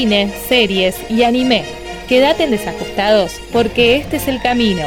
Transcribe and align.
cine, 0.00 0.32
series 0.48 0.98
y 1.10 1.24
anime. 1.24 1.62
Quédate 2.08 2.44
en 2.44 2.52
desajustados 2.52 3.38
porque 3.52 3.96
este 3.96 4.16
es 4.16 4.28
el 4.28 4.40
camino. 4.40 4.86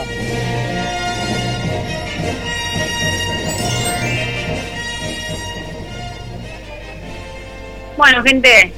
Bueno, 7.96 8.24
gente, 8.24 8.74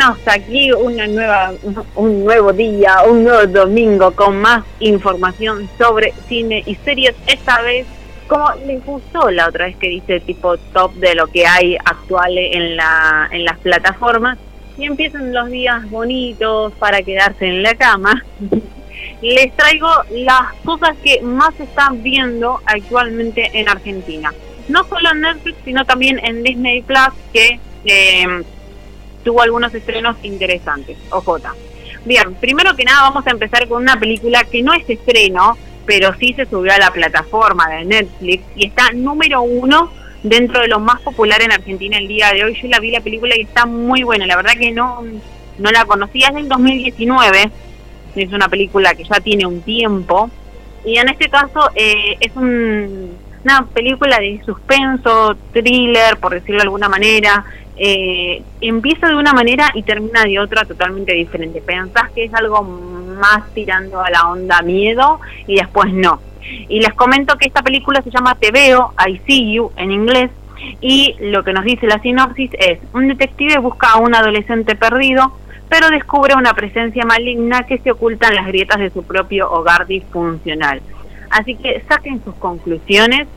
hasta 0.00 0.34
aquí 0.34 0.70
una 0.70 1.08
nueva, 1.08 1.54
un 1.96 2.24
nuevo 2.24 2.52
día, 2.52 3.02
un 3.08 3.24
nuevo 3.24 3.44
domingo 3.48 4.12
con 4.12 4.40
más 4.40 4.64
información 4.78 5.68
sobre 5.76 6.14
cine 6.28 6.62
y 6.66 6.76
series. 6.76 7.16
Esta 7.26 7.62
vez, 7.62 7.84
como 8.28 8.48
les 8.64 8.84
gustó 8.86 9.28
la 9.28 9.48
otra 9.48 9.66
vez 9.66 9.76
que 9.76 9.88
dice 9.88 10.20
tipo 10.20 10.56
top 10.72 10.94
de 10.94 11.16
lo 11.16 11.26
que 11.26 11.44
hay 11.48 11.76
actual 11.84 12.38
en, 12.38 12.76
la, 12.76 13.28
en 13.32 13.44
las 13.44 13.58
plataformas, 13.58 14.38
y 14.80 14.86
empiezan 14.86 15.32
los 15.32 15.50
días 15.50 15.88
bonitos 15.90 16.72
para 16.74 17.02
quedarse 17.02 17.46
en 17.46 17.62
la 17.62 17.74
cama, 17.74 18.24
les 19.22 19.54
traigo 19.54 19.88
las 20.10 20.54
cosas 20.64 20.96
que 21.04 21.20
más 21.20 21.58
están 21.60 22.02
viendo 22.02 22.60
actualmente 22.64 23.50
en 23.52 23.68
Argentina. 23.68 24.32
No 24.68 24.84
solo 24.84 25.10
en 25.12 25.20
Netflix, 25.20 25.58
sino 25.64 25.84
también 25.84 26.18
en 26.24 26.42
Disney 26.42 26.82
Plus, 26.82 27.12
que... 27.32 27.60
Eh, 27.84 28.42
tuvo 29.24 29.42
algunos 29.42 29.74
estrenos 29.74 30.16
interesantes. 30.22 30.96
OJ. 31.10 31.40
Bien, 32.04 32.34
primero 32.34 32.74
que 32.74 32.84
nada 32.84 33.02
vamos 33.02 33.26
a 33.26 33.30
empezar 33.30 33.68
con 33.68 33.82
una 33.82 33.98
película 33.98 34.44
que 34.44 34.62
no 34.62 34.72
es 34.72 34.88
estreno, 34.88 35.56
pero 35.86 36.14
sí 36.18 36.32
se 36.34 36.46
subió 36.46 36.72
a 36.72 36.78
la 36.78 36.90
plataforma 36.90 37.68
de 37.68 37.84
Netflix 37.84 38.44
y 38.56 38.66
está 38.66 38.90
número 38.94 39.42
uno 39.42 39.92
dentro 40.22 40.60
de 40.60 40.68
lo 40.68 40.80
más 40.80 41.00
popular 41.00 41.40
en 41.42 41.52
Argentina 41.52 41.98
el 41.98 42.08
día 42.08 42.32
de 42.32 42.44
hoy. 42.44 42.58
Yo 42.60 42.68
la 42.68 42.80
vi 42.80 42.90
la 42.90 43.00
película 43.00 43.36
y 43.36 43.42
está 43.42 43.66
muy 43.66 44.02
buena, 44.02 44.26
la 44.26 44.36
verdad 44.36 44.52
que 44.58 44.72
no, 44.72 45.02
no 45.58 45.70
la 45.70 45.84
conocía, 45.84 46.28
es 46.28 46.34
del 46.34 46.48
2019, 46.48 47.50
es 48.16 48.32
una 48.32 48.48
película 48.48 48.94
que 48.94 49.04
ya 49.04 49.20
tiene 49.20 49.46
un 49.46 49.62
tiempo 49.62 50.30
y 50.84 50.96
en 50.96 51.08
este 51.08 51.28
caso 51.28 51.70
eh, 51.74 52.16
es 52.20 52.34
una 52.36 53.66
película 53.72 54.18
de 54.18 54.40
suspenso, 54.44 55.36
thriller, 55.52 56.16
por 56.16 56.32
decirlo 56.32 56.58
de 56.58 56.64
alguna 56.64 56.88
manera, 56.88 57.44
eh, 57.76 58.42
empieza 58.60 59.08
de 59.08 59.16
una 59.16 59.32
manera 59.32 59.70
y 59.74 59.82
termina 59.82 60.24
de 60.24 60.38
otra 60.38 60.64
totalmente 60.64 61.12
diferente. 61.14 61.60
Pensás 61.60 62.10
que 62.10 62.24
es 62.24 62.34
algo 62.34 62.62
más 62.62 63.48
tirando 63.54 64.00
a 64.00 64.10
la 64.10 64.28
onda 64.28 64.62
miedo 64.62 65.20
y 65.46 65.56
después 65.56 65.92
no. 65.92 66.20
Y 66.68 66.80
les 66.80 66.94
comento 66.94 67.36
que 67.36 67.46
esta 67.46 67.62
película 67.62 68.02
se 68.02 68.10
llama 68.10 68.34
Te 68.34 68.50
veo, 68.50 68.92
I 69.06 69.20
see 69.26 69.52
you 69.52 69.70
en 69.76 69.92
inglés, 69.92 70.30
y 70.80 71.16
lo 71.20 71.42
que 71.44 71.52
nos 71.52 71.64
dice 71.64 71.86
la 71.86 72.00
sinopsis 72.00 72.50
es, 72.58 72.78
un 72.92 73.08
detective 73.08 73.58
busca 73.58 73.92
a 73.92 73.96
un 73.96 74.14
adolescente 74.14 74.74
perdido, 74.76 75.32
pero 75.68 75.88
descubre 75.88 76.34
una 76.34 76.54
presencia 76.54 77.04
maligna 77.04 77.64
que 77.64 77.78
se 77.78 77.92
oculta 77.92 78.28
en 78.28 78.34
las 78.34 78.46
grietas 78.46 78.78
de 78.78 78.90
su 78.90 79.02
propio 79.02 79.50
hogar 79.50 79.86
disfuncional. 79.86 80.82
Así 81.30 81.54
que 81.54 81.82
saquen 81.88 82.22
sus 82.24 82.34
conclusiones 82.34 83.28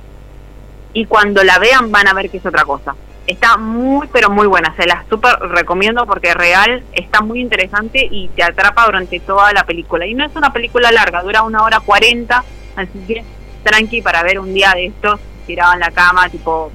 y 0.93 1.05
cuando 1.05 1.43
la 1.43 1.59
vean 1.59 1.91
van 1.91 2.07
a 2.07 2.13
ver 2.13 2.29
que 2.29 2.38
es 2.38 2.45
otra 2.45 2.63
cosa. 2.63 2.95
Está 3.25 3.55
muy, 3.57 4.07
pero 4.11 4.29
muy 4.29 4.47
buena. 4.47 4.75
Se 4.75 4.85
la 4.85 5.05
súper 5.09 5.39
recomiendo 5.39 6.05
porque 6.05 6.33
real 6.33 6.83
está 6.91 7.21
muy 7.21 7.39
interesante 7.39 8.05
y 8.09 8.27
te 8.29 8.43
atrapa 8.43 8.85
durante 8.85 9.19
toda 9.19 9.53
la 9.53 9.63
película. 9.63 10.05
Y 10.05 10.13
no 10.13 10.25
es 10.25 10.35
una 10.35 10.51
película 10.51 10.91
larga, 10.91 11.21
dura 11.21 11.43
una 11.43 11.63
hora 11.63 11.79
cuarenta, 11.79 12.43
así 12.75 12.99
que 13.07 13.23
tranqui 13.63 14.02
para 14.02 14.23
ver 14.23 14.39
un 14.39 14.53
día 14.53 14.71
de 14.75 14.88
estos 14.88 15.19
tirado 15.45 15.73
en 15.73 15.79
la 15.79 15.91
cama, 15.91 16.29
tipo, 16.29 16.71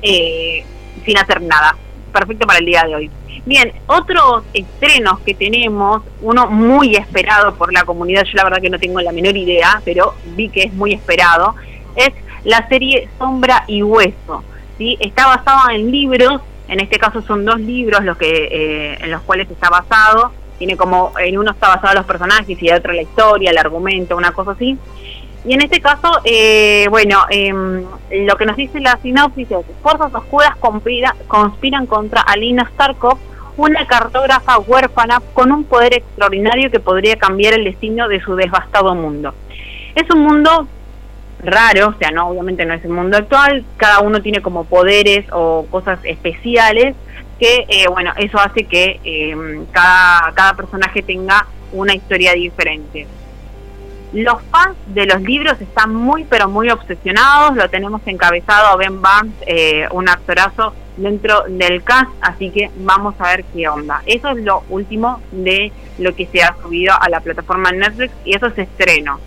eh, 0.00 0.64
sin 1.04 1.18
hacer 1.18 1.42
nada. 1.42 1.76
Perfecto 2.12 2.46
para 2.46 2.58
el 2.58 2.66
día 2.66 2.84
de 2.86 2.94
hoy. 2.94 3.10
Bien, 3.44 3.72
otros 3.86 4.44
estrenos 4.52 5.18
que 5.20 5.34
tenemos, 5.34 6.02
uno 6.20 6.46
muy 6.48 6.94
esperado 6.94 7.54
por 7.54 7.72
la 7.72 7.84
comunidad, 7.84 8.24
yo 8.24 8.34
la 8.34 8.44
verdad 8.44 8.60
que 8.60 8.70
no 8.70 8.78
tengo 8.78 9.00
la 9.00 9.12
menor 9.12 9.36
idea, 9.36 9.80
pero 9.84 10.14
vi 10.36 10.48
que 10.48 10.62
es 10.64 10.72
muy 10.72 10.92
esperado, 10.92 11.54
es 11.96 12.10
la 12.44 12.68
serie 12.68 13.08
Sombra 13.18 13.64
y 13.66 13.82
Hueso. 13.82 14.44
Está 14.78 15.26
basado 15.26 15.70
en 15.70 15.90
libros, 15.90 16.40
en 16.68 16.80
este 16.80 16.98
caso 16.98 17.22
son 17.22 17.44
dos 17.44 17.60
libros 17.60 18.04
los 18.04 18.16
que 18.16 18.48
eh, 18.50 18.98
en 19.00 19.10
los 19.10 19.22
cuales 19.22 19.48
está 19.50 19.70
basado. 19.70 20.32
Tiene 20.62 20.76
como, 20.76 21.12
en 21.18 21.36
uno 21.36 21.50
está 21.50 21.66
basado 21.66 21.94
los 21.94 22.06
personajes 22.06 22.56
y 22.62 22.68
en 22.68 22.76
otro 22.76 22.92
la 22.92 23.02
historia, 23.02 23.50
el 23.50 23.58
argumento, 23.58 24.16
una 24.16 24.30
cosa 24.30 24.52
así. 24.52 24.78
Y 25.44 25.54
en 25.54 25.60
este 25.60 25.80
caso, 25.80 26.20
eh, 26.22 26.86
bueno, 26.88 27.18
em, 27.30 27.84
lo 28.12 28.36
que 28.36 28.46
nos 28.46 28.56
dice 28.56 28.78
la 28.78 28.96
sinopsis 29.02 29.50
es, 29.50 29.66
fuerzas 29.82 30.14
oscuras 30.14 30.54
conspiran 31.26 31.86
contra 31.86 32.20
Alina 32.20 32.70
Starkov, 32.74 33.18
una 33.56 33.84
cartógrafa 33.88 34.60
huérfana 34.60 35.20
con 35.34 35.50
un 35.50 35.64
poder 35.64 35.94
extraordinario 35.94 36.70
que 36.70 36.78
podría 36.78 37.16
cambiar 37.16 37.54
el 37.54 37.64
destino 37.64 38.06
de 38.06 38.20
su 38.20 38.36
devastado 38.36 38.94
mundo. 38.94 39.34
Es 39.96 40.08
un 40.14 40.20
mundo 40.20 40.68
raro, 41.42 41.88
o 41.88 41.94
sea, 41.98 42.12
no, 42.12 42.28
obviamente 42.28 42.64
no 42.64 42.74
es 42.74 42.84
el 42.84 42.92
mundo 42.92 43.16
actual, 43.16 43.64
cada 43.78 43.98
uno 43.98 44.22
tiene 44.22 44.42
como 44.42 44.62
poderes 44.62 45.26
o 45.32 45.66
cosas 45.72 45.98
especiales 46.04 46.94
que, 47.42 47.66
eh, 47.68 47.88
bueno, 47.88 48.12
eso 48.18 48.38
hace 48.38 48.62
que 48.62 49.00
eh, 49.02 49.64
cada, 49.72 50.30
cada 50.32 50.54
personaje 50.54 51.02
tenga 51.02 51.44
una 51.72 51.92
historia 51.92 52.34
diferente. 52.34 53.04
Los 54.12 54.40
fans 54.44 54.76
de 54.86 55.06
los 55.06 55.20
libros 55.22 55.60
están 55.60 55.92
muy, 55.92 56.22
pero 56.22 56.48
muy 56.48 56.70
obsesionados, 56.70 57.56
lo 57.56 57.68
tenemos 57.68 58.00
encabezado 58.06 58.68
a 58.68 58.76
Ben 58.76 59.02
Barnes, 59.02 59.34
eh, 59.44 59.88
un 59.90 60.08
actorazo 60.08 60.72
dentro 60.96 61.42
del 61.48 61.82
cast, 61.82 62.10
así 62.20 62.50
que 62.50 62.70
vamos 62.76 63.16
a 63.18 63.30
ver 63.30 63.44
qué 63.52 63.66
onda. 63.66 64.02
Eso 64.06 64.28
es 64.28 64.44
lo 64.44 64.62
último 64.68 65.20
de 65.32 65.72
lo 65.98 66.14
que 66.14 66.26
se 66.26 66.44
ha 66.44 66.54
subido 66.62 66.94
a 67.00 67.08
la 67.08 67.18
plataforma 67.18 67.72
Netflix 67.72 68.12
y 68.24 68.36
eso 68.36 68.46
es 68.46 68.58
estreno. 68.58 69.18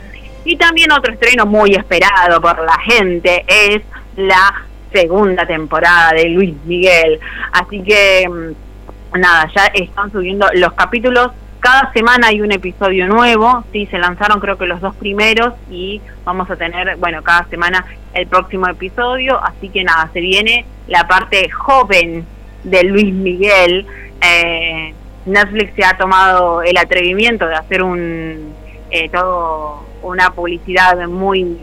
Y 0.45 0.55
también 0.55 0.89
otro 0.93 1.11
estreno 1.11 1.45
muy 1.45 1.75
esperado 1.75 2.39
por 2.39 2.63
la 2.63 2.79
gente 2.79 3.43
es 3.45 3.81
la 4.15 4.67
segunda 4.95 5.45
temporada 5.45 6.13
de 6.13 6.29
Luis 6.29 6.55
Miguel. 6.65 7.19
Así 7.51 7.81
que 7.81 8.27
mm, 8.27 9.19
nada, 9.19 9.49
ya 9.53 9.65
están 9.73 10.11
subiendo 10.11 10.47
los 10.53 10.73
capítulos. 10.73 11.31
Cada 11.59 11.91
semana 11.93 12.27
hay 12.27 12.41
un 12.41 12.51
episodio 12.51 13.07
nuevo, 13.07 13.63
sí, 13.71 13.87
se 13.87 13.97
lanzaron 13.97 14.39
creo 14.39 14.55
que 14.55 14.67
los 14.67 14.79
dos 14.81 14.95
primeros 14.95 15.53
y 15.69 15.99
vamos 16.23 16.49
a 16.51 16.55
tener, 16.55 16.95
bueno, 16.97 17.23
cada 17.23 17.45
semana 17.45 17.83
el 18.13 18.27
próximo 18.27 18.67
episodio, 18.67 19.43
así 19.43 19.69
que 19.69 19.83
nada, 19.83 20.09
se 20.13 20.21
viene 20.21 20.65
la 20.87 21.07
parte 21.07 21.49
joven 21.49 22.23
de 22.63 22.83
Luis 22.83 23.11
Miguel. 23.11 23.87
Eh, 24.21 24.93
Netflix 25.25 25.73
se 25.75 25.83
ha 25.83 25.97
tomado 25.97 26.61
el 26.61 26.77
atrevimiento 26.77 27.47
de 27.47 27.55
hacer 27.55 27.81
un 27.81 28.53
eh, 28.91 29.09
todo 29.09 29.83
una 30.03 30.29
publicidad 30.29 30.95
muy 31.07 31.57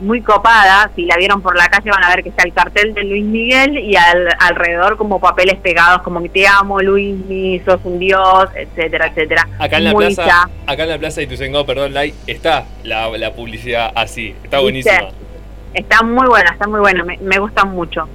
muy 0.00 0.20
copada, 0.20 0.90
si 0.94 1.06
la 1.06 1.16
vieron 1.16 1.40
por 1.40 1.56
la 1.56 1.68
calle 1.68 1.90
van 1.90 2.04
a 2.04 2.08
ver 2.08 2.22
que 2.22 2.28
está 2.28 2.44
el 2.44 2.52
cartel 2.52 2.92
de 2.94 3.04
Luis 3.04 3.24
Miguel 3.24 3.78
y 3.78 3.94
alrededor 3.96 4.96
como 4.96 5.20
papeles 5.20 5.56
pegados 5.56 6.02
como 6.02 6.22
que 6.22 6.28
te 6.28 6.46
amo 6.46 6.80
Luis, 6.80 7.62
sos 7.64 7.80
un 7.84 7.98
dios, 7.98 8.48
etcétera, 8.54 9.06
etcétera. 9.06 9.48
Acá 9.58 9.78
en 9.78 9.84
la 9.84 9.94
plaza, 9.94 10.50
acá 10.66 10.82
en 10.82 10.88
la 10.90 10.98
plaza 10.98 11.20
de 11.20 11.24
Ituzaingó, 11.24 11.64
perdón, 11.64 11.94
Lai, 11.94 12.12
está 12.26 12.66
la, 12.84 13.08
la 13.16 13.32
publicidad 13.32 13.92
así, 13.94 14.34
está 14.44 14.60
buenísima. 14.60 15.08
Está 15.72 16.02
muy 16.02 16.26
buena, 16.26 16.50
está 16.52 16.66
muy 16.66 16.80
buena, 16.80 17.04
me, 17.04 17.18
me 17.18 17.38
gusta 17.38 17.64
mucho. 17.64 18.08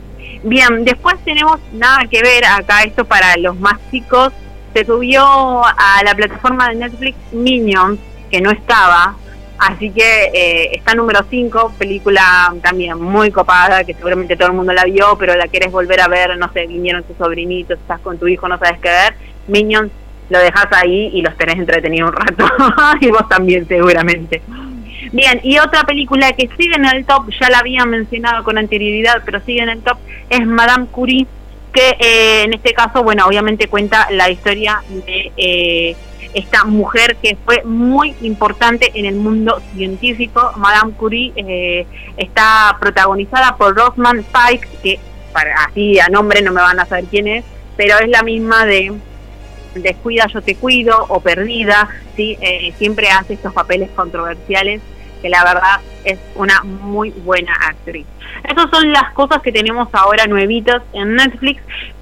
Bien, 0.44 0.84
después 0.84 1.16
tenemos 1.24 1.59
nada 1.74 2.06
que 2.09 2.22
ver 2.22 2.44
acá, 2.46 2.84
esto 2.84 3.06
para 3.06 3.38
los 3.38 3.59
más 3.59 3.80
chicos, 3.91 4.34
se 4.74 4.86
subió 4.86 5.24
a 5.66 6.03
la 6.03 6.16
plataforma 6.16 6.70
de 6.70 6.75
Netflix 6.75 7.18
Minions, 7.31 8.00
que 8.31 8.41
no 8.41 8.50
estaba, 8.52 9.16
Así 9.61 9.91
que 9.91 10.31
eh, 10.33 10.69
está 10.73 10.95
número 10.95 11.19
5, 11.29 11.73
película 11.77 12.51
también 12.63 12.99
muy 12.99 13.29
copada, 13.29 13.83
que 13.83 13.94
seguramente 13.94 14.35
todo 14.35 14.47
el 14.47 14.55
mundo 14.55 14.73
la 14.73 14.85
vio, 14.85 15.16
pero 15.19 15.35
la 15.35 15.47
quieres 15.47 15.72
volver 15.72 16.01
a 16.01 16.07
ver, 16.07 16.35
no 16.35 16.52
sé, 16.52 16.66
vinieron 16.66 17.03
tus 17.03 17.16
sobrinitos, 17.16 17.78
estás 17.78 17.99
con 17.99 18.17
tu 18.17 18.28
hijo, 18.28 18.47
no 18.47 18.58
sabes 18.58 18.79
qué 18.79 18.90
ver. 18.90 19.13
Minions 19.47 19.91
lo 20.31 20.40
dejas 20.40 20.66
ahí 20.72 21.11
y 21.13 21.22
los 21.22 21.37
tenés 21.37 21.58
entretenidos 21.59 22.09
un 22.09 22.16
rato, 22.16 22.46
y 23.02 23.11
vos 23.11 23.29
también 23.29 23.67
seguramente. 23.67 24.41
Bien, 25.11 25.40
y 25.43 25.59
otra 25.59 25.84
película 25.84 26.31
que 26.31 26.49
sigue 26.57 26.75
en 26.75 26.85
el 26.85 27.05
top, 27.05 27.29
ya 27.40 27.52
la 27.52 27.59
había 27.59 27.85
mencionado 27.85 28.43
con 28.43 28.57
anterioridad, 28.57 29.22
pero 29.23 29.41
sigue 29.41 29.61
en 29.61 29.69
el 29.69 29.81
top, 29.84 29.99
es 30.31 30.43
Madame 30.43 30.87
Curie, 30.87 31.28
que 31.72 31.96
eh, 32.00 32.44
en 32.44 32.53
este 32.53 32.73
caso, 32.73 33.03
bueno, 33.03 33.26
obviamente 33.26 33.68
cuenta 33.68 34.08
la 34.12 34.29
historia 34.29 34.84
de... 35.06 35.32
Eh, 35.38 35.96
esta 36.34 36.64
mujer 36.64 37.18
que 37.18 37.38
fue 37.44 37.62
muy 37.66 38.16
importante 38.22 38.91
en 38.94 39.06
el 39.06 39.16
mundo 39.16 39.62
científico. 39.76 40.53
Madame 40.56 40.94
Curie 40.94 41.34
eh, 41.35 41.85
está 42.16 42.78
protagonizada 42.79 43.58
por 43.58 43.76
Rosamund 43.76 44.23
Pike, 44.23 44.68
que 44.82 45.00
para, 45.34 45.66
así 45.66 46.00
a 46.00 46.08
nombre 46.08 46.41
no 46.41 46.52
me 46.52 46.62
van 46.62 46.79
a 46.79 46.85
saber 46.85 47.06
quién 47.12 47.28
es, 47.28 47.44
pero 47.76 48.00
es 48.00 48.08
la 48.08 48.24
misma 48.24 48.66
de 48.66 48.94
Descuida, 49.76 50.28
yo 50.28 50.41
te 50.41 50.56
cuido 50.56 51.06
o 51.08 51.22
Perdida, 51.22 51.88
¿sí? 52.17 52.38
Eh, 52.41 52.74
siempre 52.78 53.09
hace 53.09 53.35
estos 53.35 53.53
papeles 53.53 53.90
controversiales 53.96 54.82
que 55.22 55.29
la 55.29 55.44
verdad 55.44 55.79
es 56.03 56.20
una 56.35 56.64
muy 56.64 57.12
buena 57.12 57.53
actriz. 57.53 58.06
Esas 58.44 58.70
son 58.72 58.91
las 58.91 59.12
cosas 59.14 59.41
que 59.41 59.52
tenemos 59.52 59.90
ahora 59.94 60.26
nuevitas 60.28 60.82
en 60.94 61.16
Netflix. 61.16 61.62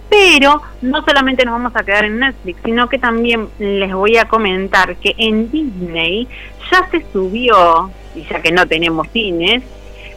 Pero 0.10 0.64
no 0.82 1.06
solamente 1.06 1.46
nos 1.46 1.54
vamos 1.54 1.76
a 1.76 1.84
quedar 1.84 2.06
en 2.06 2.20
Netflix, 2.20 2.60
sino 2.66 2.90
que 2.90 2.98
también 2.98 3.48
les 3.60 3.94
voy 3.94 4.18
a 4.18 4.26
comentar 4.26 4.96
que 4.96 5.14
en 5.18 5.52
Disney 5.52 6.28
ya 6.72 6.90
se 6.90 7.06
subió, 7.14 7.92
y 8.16 8.24
ya 8.24 8.42
que 8.42 8.52
no 8.52 8.68
tenemos 8.68 9.08
cines, 9.10 9.62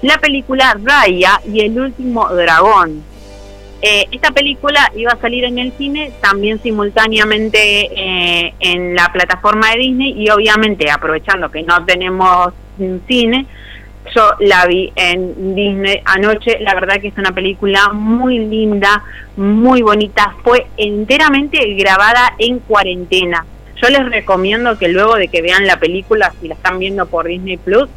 la 0.00 0.16
película 0.16 0.78
Raya 0.82 1.40
y 1.46 1.60
el 1.60 1.78
último 1.78 2.26
dragón. 2.28 3.02
Eh, 3.82 4.06
esta 4.12 4.30
película 4.30 4.92
iba 4.94 5.12
a 5.12 5.16
salir 5.16 5.44
en 5.44 5.58
el 5.58 5.72
cine 5.72 6.12
también 6.20 6.62
simultáneamente 6.62 7.58
eh, 7.58 8.54
en 8.60 8.94
la 8.94 9.12
plataforma 9.12 9.72
de 9.72 9.78
Disney 9.78 10.22
y 10.22 10.30
obviamente 10.30 10.88
aprovechando 10.88 11.50
que 11.50 11.64
no 11.64 11.84
tenemos 11.84 12.54
cine, 13.06 13.46
yo 14.14 14.30
la 14.40 14.66
vi 14.66 14.92
en 14.96 15.54
Disney 15.54 16.00
anoche, 16.04 16.58
la 16.60 16.74
verdad 16.74 17.00
que 17.00 17.08
es 17.08 17.18
una 17.18 17.32
película 17.32 17.90
muy 17.92 18.38
linda, 18.38 19.02
muy 19.36 19.82
bonita, 19.82 20.34
fue 20.42 20.66
enteramente 20.76 21.74
grabada 21.74 22.34
en 22.38 22.58
cuarentena. 22.58 23.46
Yo 23.80 23.88
les 23.88 24.04
recomiendo 24.10 24.78
que 24.78 24.88
luego 24.88 25.16
de 25.16 25.28
que 25.28 25.42
vean 25.42 25.66
la 25.66 25.78
película, 25.78 26.32
si 26.40 26.48
la 26.48 26.54
están 26.54 26.78
viendo 26.78 27.06
por 27.06 27.26
Disney 27.26 27.56
Plus, 27.56 27.88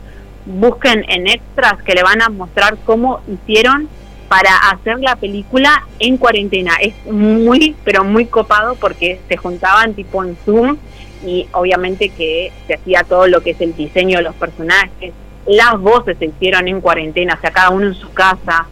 busquen 0.46 1.06
en 1.10 1.28
extras 1.28 1.82
que 1.84 1.94
le 1.94 2.04
van 2.04 2.22
a 2.22 2.30
mostrar 2.30 2.78
cómo 2.86 3.22
hicieron 3.28 3.90
para 4.28 4.56
hacer 4.72 5.00
la 5.00 5.16
película 5.16 5.86
en 6.00 6.18
cuarentena. 6.18 6.74
Es 6.82 6.94
muy, 7.06 7.76
pero 7.84 8.04
muy 8.04 8.26
copado 8.26 8.76
porque 8.76 9.20
se 9.28 9.38
juntaban 9.38 9.94
tipo 9.94 10.24
en 10.24 10.36
Zoom 10.46 10.78
y 11.24 11.48
obviamente 11.52 12.10
que 12.10 12.52
se 12.68 12.76
hacía 12.76 13.04
todo 13.04 13.28
lo 13.28 13.42
que 13.42 13.52
es 13.52 13.62
el 13.62 13.76
diseño 13.76 14.18
de 14.18 14.24
los 14.24 14.36
personajes. 14.36 15.14
Las 15.46 15.80
voces 15.80 16.18
se 16.18 16.26
hicieron 16.26 16.68
en 16.68 16.82
cuarentena, 16.82 17.36
o 17.36 17.42
sea, 17.42 17.52
cada 17.52 17.70
uno 17.70 17.88
en 17.88 17.94
su 17.94 18.12
casa. 18.14 18.68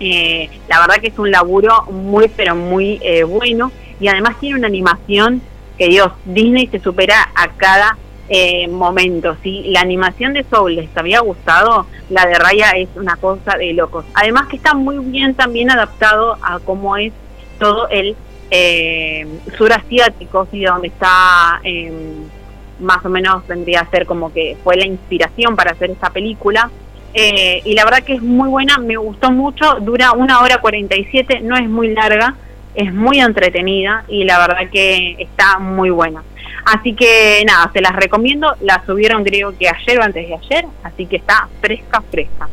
Eh, 0.00 0.48
la 0.68 0.80
verdad 0.80 0.96
que 0.96 1.08
es 1.08 1.18
un 1.18 1.30
laburo 1.30 1.84
muy, 1.90 2.28
pero 2.28 2.56
muy 2.56 2.98
eh, 3.02 3.24
bueno 3.24 3.70
y 4.00 4.08
además 4.08 4.40
tiene 4.40 4.58
una 4.58 4.66
animación 4.66 5.40
que 5.78 5.88
Dios, 5.88 6.12
Disney 6.24 6.66
se 6.66 6.80
supera 6.80 7.30
a 7.34 7.48
cada 7.48 7.96
eh, 8.28 8.66
momentos. 8.66 9.36
Si 9.42 9.62
la 9.64 9.80
animación 9.80 10.32
de 10.32 10.44
Soul 10.44 10.76
les 10.76 10.96
había 10.96 11.20
gustado, 11.20 11.86
la 12.08 12.26
de 12.26 12.34
Raya 12.34 12.70
es 12.70 12.88
una 12.96 13.16
cosa 13.16 13.56
de 13.58 13.72
locos. 13.74 14.04
Además 14.14 14.48
que 14.48 14.56
está 14.56 14.74
muy 14.74 14.98
bien 14.98 15.34
también 15.34 15.70
adaptado 15.70 16.36
a 16.42 16.58
cómo 16.60 16.96
es 16.96 17.12
todo 17.58 17.88
el 17.90 18.16
eh, 18.54 19.26
surasiático, 19.56 20.46
¿sí? 20.50 20.62
donde 20.62 20.88
está 20.88 21.58
em, 21.64 22.28
más 22.80 23.02
o 23.02 23.08
menos 23.08 23.46
vendría 23.46 23.80
a 23.80 23.90
ser 23.90 24.04
como 24.04 24.30
que 24.30 24.58
fue 24.62 24.76
la 24.76 24.84
inspiración 24.86 25.56
para 25.56 25.70
hacer 25.70 25.90
esta 25.90 26.10
película. 26.10 26.70
Eh, 27.14 27.62
y 27.64 27.72
la 27.72 27.84
verdad 27.86 28.02
que 28.02 28.14
es 28.14 28.22
muy 28.22 28.50
buena, 28.50 28.76
me 28.76 28.96
gustó 28.96 29.30
mucho, 29.30 29.76
dura 29.80 30.12
una 30.12 30.40
hora 30.40 30.58
47, 30.58 31.40
no 31.40 31.56
es 31.56 31.66
muy 31.66 31.94
larga, 31.94 32.34
es 32.74 32.92
muy 32.92 33.20
entretenida 33.20 34.04
y 34.06 34.24
la 34.24 34.38
verdad 34.38 34.70
que 34.70 35.16
está 35.18 35.58
muy 35.58 35.88
buena. 35.88 36.22
Así 36.66 36.94
que 36.94 37.42
nada, 37.46 37.70
se 37.72 37.80
las 37.80 37.96
recomiendo. 37.96 38.54
La 38.60 38.84
subieron 38.84 39.24
creo 39.24 39.56
que 39.56 39.68
ayer 39.68 39.98
o 39.98 40.02
antes 40.02 40.28
de 40.28 40.34
ayer, 40.34 40.66
así 40.82 41.06
que 41.06 41.16
está 41.16 41.48
fresca, 41.62 42.02
fresca. 42.10 42.48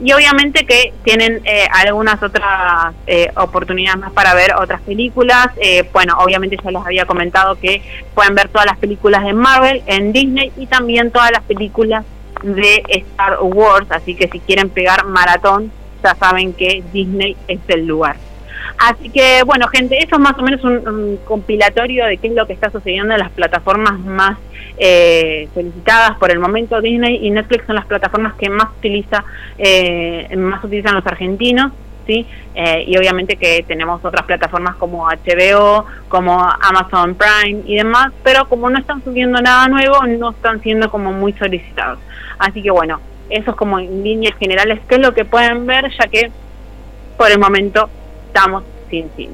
Y 0.00 0.12
obviamente 0.12 0.66
que 0.66 0.92
tienen 1.04 1.40
eh, 1.44 1.66
algunas 1.70 2.20
otras 2.22 2.94
eh, 3.06 3.30
oportunidades 3.36 4.00
más 4.00 4.12
para 4.12 4.34
ver 4.34 4.54
otras 4.54 4.80
películas. 4.82 5.48
Eh, 5.56 5.88
bueno, 5.92 6.16
obviamente 6.18 6.58
ya 6.62 6.70
les 6.70 6.84
había 6.84 7.04
comentado 7.04 7.54
que 7.60 7.80
pueden 8.14 8.34
ver 8.34 8.48
todas 8.48 8.66
las 8.66 8.78
películas 8.78 9.24
de 9.24 9.32
Marvel 9.32 9.82
en 9.86 10.12
Disney 10.12 10.52
y 10.56 10.66
también 10.66 11.12
todas 11.12 11.30
las 11.30 11.42
películas 11.42 12.04
de 12.42 12.82
Star 12.88 13.38
Wars. 13.40 13.86
Así 13.90 14.14
que 14.16 14.28
si 14.28 14.40
quieren 14.40 14.68
pegar 14.68 15.04
maratón, 15.04 15.70
ya 16.02 16.14
saben 16.16 16.52
que 16.52 16.82
Disney 16.92 17.36
es 17.46 17.60
el 17.68 17.86
lugar. 17.86 18.16
Así 18.78 19.10
que, 19.10 19.42
bueno, 19.44 19.68
gente, 19.68 19.96
eso 19.98 20.16
es 20.16 20.20
más 20.20 20.38
o 20.38 20.42
menos 20.42 20.62
un, 20.64 21.18
compilatorio 21.24 22.06
de 22.06 22.18
qué 22.18 22.28
es 22.28 22.34
lo 22.34 22.46
que 22.46 22.52
está 22.52 22.70
sucediendo 22.70 23.14
en 23.14 23.20
las 23.20 23.30
plataformas 23.30 23.98
más 24.00 24.38
eh, 24.78 25.48
solicitadas 25.54 26.18
por 26.18 26.30
el 26.30 26.38
momento. 26.38 26.80
Disney 26.80 27.26
y 27.26 27.30
Netflix 27.30 27.66
son 27.66 27.76
las 27.76 27.86
plataformas 27.86 28.34
que 28.34 28.48
más 28.50 28.68
utiliza, 28.78 29.24
eh, 29.58 30.34
más 30.36 30.62
utilizan 30.64 30.94
los 30.94 31.06
argentinos. 31.06 31.72
¿sí? 32.06 32.26
Eh, 32.54 32.84
y 32.86 32.96
obviamente 32.96 33.36
que 33.36 33.64
tenemos 33.66 34.04
otras 34.04 34.26
plataformas 34.26 34.76
como 34.76 35.06
HBO, 35.06 35.86
como 36.08 36.38
Amazon 36.38 37.16
Prime 37.16 37.62
y 37.66 37.76
demás, 37.76 38.12
pero 38.22 38.48
como 38.48 38.70
no 38.70 38.78
están 38.78 39.02
subiendo 39.02 39.40
nada 39.40 39.68
nuevo, 39.68 40.04
no 40.06 40.30
están 40.30 40.60
siendo 40.62 40.90
como 40.90 41.12
muy 41.12 41.32
solicitados. 41.34 41.98
Así 42.38 42.62
que 42.62 42.70
bueno, 42.70 43.00
eso 43.30 43.50
es 43.50 43.56
como 43.56 43.78
en 43.78 44.02
líneas 44.02 44.36
generales 44.38 44.80
qué 44.88 44.96
es 44.96 45.00
lo 45.00 45.14
que 45.14 45.24
pueden 45.24 45.66
ver, 45.66 45.90
ya 45.98 46.06
que 46.08 46.30
por 47.16 47.30
el 47.30 47.38
momento 47.38 47.88
estamos 48.34 48.64
sin 48.90 49.08
fin. 49.10 49.30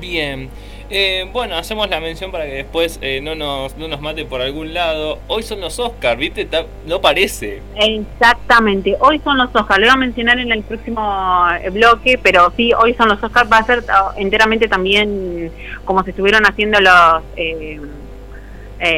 Bien. 0.00 0.48
Eh, 0.90 1.28
bueno, 1.32 1.56
hacemos 1.56 1.88
la 1.88 2.00
mención 2.00 2.30
para 2.30 2.44
que 2.44 2.52
después 2.52 2.98
eh, 3.02 3.20
no, 3.22 3.34
nos, 3.34 3.76
no 3.76 3.88
nos 3.88 4.00
mate 4.00 4.24
por 4.24 4.40
algún 4.40 4.72
lado. 4.72 5.18
Hoy 5.28 5.42
son 5.42 5.60
los 5.60 5.78
Oscars, 5.78 6.18
¿viste? 6.18 6.48
No 6.86 7.00
parece. 7.00 7.60
Exactamente, 7.76 8.96
hoy 9.00 9.20
son 9.20 9.38
los 9.38 9.54
Oscars. 9.54 9.80
Lo 9.80 9.86
voy 9.86 9.94
a 9.94 9.96
mencionar 9.96 10.38
en 10.38 10.52
el 10.52 10.62
próximo 10.62 11.46
eh, 11.62 11.68
bloque, 11.70 12.18
pero 12.22 12.52
sí, 12.56 12.72
hoy 12.72 12.94
son 12.94 13.08
los 13.08 13.22
Oscars. 13.22 13.50
Va 13.50 13.58
a 13.58 13.64
ser 13.64 13.80
oh, 13.80 14.12
enteramente 14.16 14.66
también 14.68 15.52
como 15.84 16.02
se 16.04 16.10
estuvieron 16.10 16.46
haciendo 16.46 16.80
los... 16.80 17.22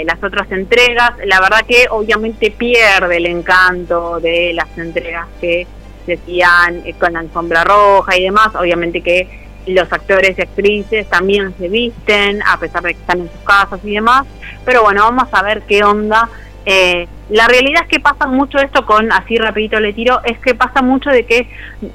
las 0.05 0.23
otras 0.23 0.51
entregas, 0.51 1.13
la 1.25 1.41
verdad 1.41 1.65
que 1.67 1.87
obviamente 1.91 2.51
pierde 2.51 3.19
el 3.19 3.27
encanto 3.27 4.19
de 4.19 4.53
las 4.53 4.67
entregas 4.77 5.29
que 5.41 5.67
decían 6.07 6.83
eh, 6.85 6.95
con 6.99 7.13
la 7.13 7.21
alfombra 7.21 7.65
roja 7.65 8.17
y 8.17 8.23
demás, 8.23 8.55
obviamente 8.55 9.03
que 9.03 9.47
los 9.67 9.93
actores 9.93 10.39
y 10.39 10.43
actrices 10.43 11.09
también 11.09 11.53
se 11.59 11.69
visten, 11.69 12.41
a 12.47 12.59
pesar 12.59 12.83
de 12.83 12.95
que 12.95 13.01
están 13.01 13.21
en 13.21 13.31
sus 13.31 13.41
casas 13.41 13.81
y 13.85 13.95
demás, 13.95 14.25
pero 14.65 14.83
bueno, 14.83 15.03
vamos 15.03 15.29
a 15.33 15.43
ver 15.43 15.63
qué 15.63 15.83
onda. 15.83 16.29
Eh, 16.65 17.07
la 17.31 17.49
realidad 17.49 17.83
es 17.83 17.89
que 17.89 18.01
pasa 18.01 18.27
mucho 18.27 18.59
esto 18.59 18.87
con, 18.87 19.11
así 19.13 19.37
rapidito 19.37 19.81
le 19.81 19.93
tiro, 19.93 20.21
es 20.25 20.39
que 20.39 20.55
pasa 20.55 20.83
mucho 20.83 21.11
de 21.11 21.25
que 21.27 21.49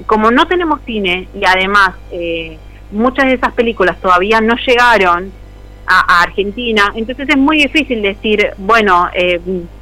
como 0.05 0.31
no 0.31 0.47
tenemos 0.47 0.81
cine 0.85 1.27
y 1.33 1.45
además 1.45 1.91
eh, 2.11 2.57
muchas 2.91 3.25
de 3.27 3.33
esas 3.33 3.53
películas 3.53 3.99
todavía 4.01 4.41
no 4.41 4.55
llegaron 4.55 5.31
a, 5.87 6.21
Argentina, 6.23 6.91
entonces 6.95 7.27
es 7.27 7.37
muy 7.37 7.57
difícil 7.57 8.01
decir, 8.01 8.51
bueno, 8.57 9.09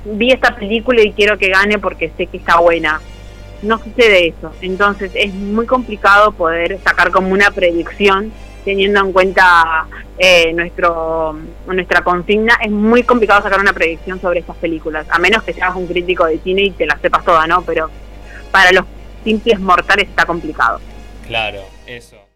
vi 0.06 0.32
esta 0.32 0.56
película 0.56 1.02
y 1.04 1.12
quiero 1.12 1.38
que 1.38 1.50
gane 1.50 1.78
porque 1.78 2.12
sé 2.18 2.26
que 2.26 2.38
está 2.38 2.60
buena 2.60 3.00
no 3.62 3.78
sucede 3.78 4.28
eso. 4.28 4.52
Entonces 4.62 5.12
es 5.16 5.34
muy 5.34 5.66
complicado 5.66 6.32
poder 6.32 6.80
sacar 6.84 7.12
como 7.12 7.30
una 7.30 7.52
predicción 7.52 8.32
teniendo 8.66 9.00
en 9.00 9.12
cuenta 9.12 9.88
eh, 10.18 10.54
nuestro 10.54 11.38
nuestra 11.68 12.02
consigna. 12.02 12.58
Es 12.64 12.72
muy 12.72 13.04
complicado 13.04 13.42
sacar 13.42 13.60
una 13.60 13.74
predicción 13.74 14.20
sobre 14.22 14.40
estas 14.40 14.58
películas, 14.58 15.08
a 15.10 15.20
menos 15.20 15.44
que 15.44 15.54
seas 15.54 15.76
un 15.76 15.88
crítico 15.88 16.26
de 16.26 16.40
cine 16.40 16.64
y 16.64 16.72
te 16.72 16.86
la 16.86 16.98
sepas 17.00 17.24
toda, 17.26 17.48
¿no? 17.48 17.62
Pero 17.64 17.90
para 18.52 18.72
los 18.72 18.86
simples 19.24 19.60
mortales 19.60 20.10
está 20.10 20.26
complicado. 20.26 20.80
Claro, 21.28 21.62
eso. 21.86 22.29